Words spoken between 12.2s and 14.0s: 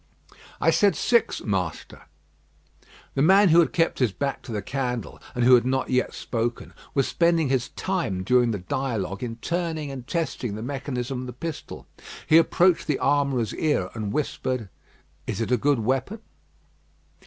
He approached the armourer's ear